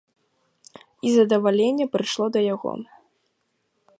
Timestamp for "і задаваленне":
1.09-1.85